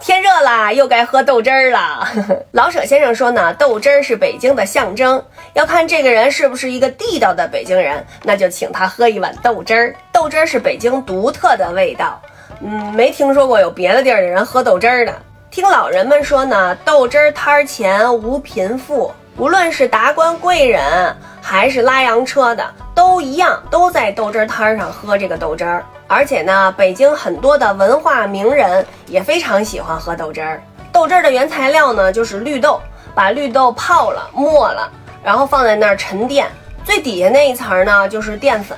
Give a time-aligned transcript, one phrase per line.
[0.00, 2.06] 天热啦，又该喝豆汁儿了。
[2.52, 5.22] 老舍先生说呢，豆汁儿是北京的象征，
[5.54, 9.94] 要看这个人是不是一个地道的北京人，那就请他喝一碗豆汁儿。
[10.10, 12.20] 豆汁儿是北京独特的味道，
[12.60, 15.12] 嗯，没听说过有别的地儿的人喝豆汁儿的。
[15.50, 22.64] 听老人们说呢，豆汁儿摊儿前无贫富，无论是达官贵人还是拉洋车的，
[22.94, 25.84] 都一样，都在豆汁儿摊儿上喝这个豆汁儿。
[26.12, 30.60] 而且呢，北京很多的文化名人也非常喜欢喝豆汁儿。
[30.90, 32.80] 豆汁儿的原材料呢，就是绿豆，
[33.14, 34.90] 把绿豆泡了、磨了，
[35.22, 36.48] 然后放在那儿沉淀。
[36.82, 38.76] 最底下那一层呢，就是淀粉，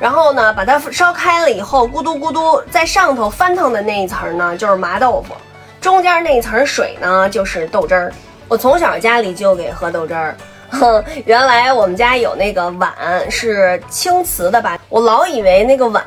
[0.00, 5.34] 然后呢，把它烧开了以后，咕嘟咕嘟，在上头翻腾的那一层呢，就是麻豆腐，
[5.78, 8.10] 中间那一层水呢，就是豆汁儿。
[8.48, 10.34] 我从小家里就给喝豆汁儿。
[10.68, 12.92] 哼，原来我们家有那个碗
[13.30, 14.76] 是青瓷的吧？
[14.88, 16.04] 我老以为那个碗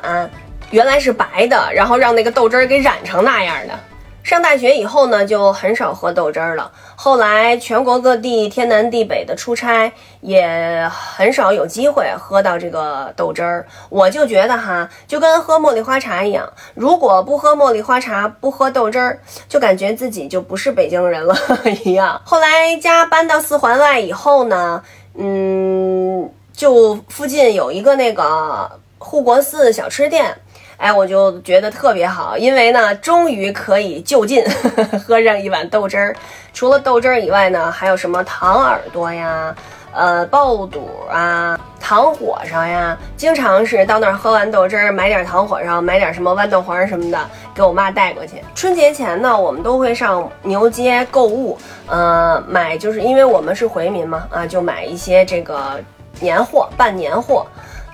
[0.70, 3.74] 原来是白的，然后让那个豆汁儿给染成那样的。
[4.22, 6.70] 上大学以后呢，就很少喝豆汁儿了。
[6.94, 13.66] 后来全国各地天南地北的出差，也很少有机会喝到这个豆汁儿。
[13.88, 21.34] 我就觉得哈，就跟喝茉莉花茶一样，如果不喝茉莉花茶，不喝豆汁儿，就感觉自己就不是北京人了
[21.84, 22.20] 一样。
[22.24, 24.82] 后来家搬到四环外以后呢，
[25.14, 30.36] 嗯，就附近有一个那个护国寺小吃店。
[30.80, 36.16] 哎，我就觉得特别好，因为呢，终于可以就近呵 呵喝上一碗豆汁儿。
[36.54, 39.54] 除了豆汁儿以外呢，还有什么糖耳朵呀，
[39.92, 42.96] 呃，爆肚啊，糖火烧呀。
[43.14, 47.18] 经常是到那儿喝完豆汁儿，买点糖火烧，买点什么豌豆黄什么的，
[47.54, 48.42] 给我妈带过去。
[48.54, 51.58] 春节前呢，我们都会上牛街购物，
[51.88, 55.78] 呃，买就是因为我们是回民嘛，啊，就买一些这个
[56.20, 57.46] 年货，办年货。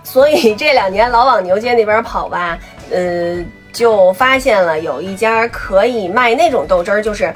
[0.03, 2.57] 所以这两年老往牛街那边跑吧。
[2.91, 7.33] 呃，就发现了有一家可以卖那种豆汁儿，就是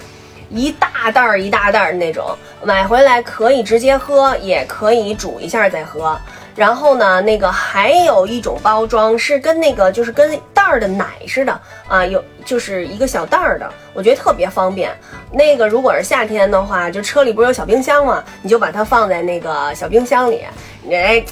[0.48, 6.18] 一大袋儿一大袋儿的那种，买回来可以直接喝，也可以煮一下再喝。
[6.56, 14.90] 然后呢，那个还有一种包装是跟那个就是跟袋儿的奶似的啊，有就是一个小袋儿的，我觉得特别方便。
[15.32, 18.22] 那个如果是夏天的话，就车里不是有小冰箱吗？
[18.42, 20.44] 你就把它放在那个小冰箱里，
[20.90, 21.24] 哎。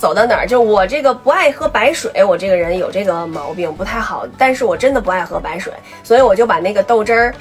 [0.00, 5.70] 走到哪儿就我这个不爱喝白水，我这个人有这个毛病不太好，但是我真的不爱喝白水，
[6.02, 7.34] 所以我就把那个豆汁儿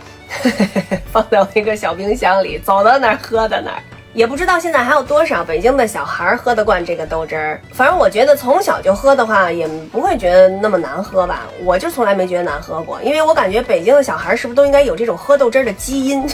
[1.10, 3.82] 放在我那个小冰箱里，走到哪儿喝到哪儿。
[4.20, 7.62] 也不知道现在还有多少北京的小孩喝得惯这个豆汁儿。
[7.72, 11.44] 反正我觉得从小就喝的话，也不会觉得那么难喝吧。
[11.64, 16.30] 我就从来没觉得难喝过，因为我感觉北京的小孩是不是都应该有这种喝豆汁儿的基因？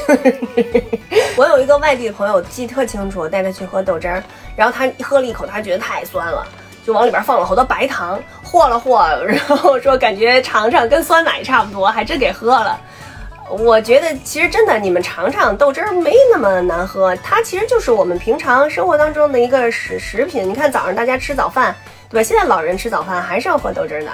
[1.38, 4.24] 我有一个外地的朋友记特清楚，带他去喝豆汁儿，
[4.56, 6.44] 然后他喝了一口，他觉得太酸了，
[6.84, 12.81] 就往里边放了好多白糖，和了和， 然后说感觉尝尝跟酸奶差不多，还真给喝了。
[13.50, 20.47] 我觉得其实真的，你们尝尝豆汁儿没那么难喝，它其实就是我们平常生活当中的一个食食品。
[20.50, 21.73] 你看早上大家吃早饭，
[22.09, 22.23] 对吧？
[22.23, 24.09] 现在老人吃早饭还是要喝豆汁儿的。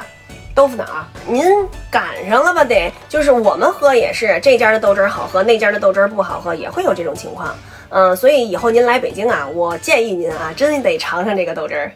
[0.54, 0.86] 豆腐脑，
[1.26, 1.44] 您
[1.90, 2.64] 赶上了吧？
[2.64, 7.56] 得，就是我们喝也是这家的豆汁儿好喝，那家的豆汁儿不好喝，也会有这种情况。
[7.88, 11.92] 嗯，所以以后您来北京啊，我建议您啊，真得尝尝这个豆汁儿。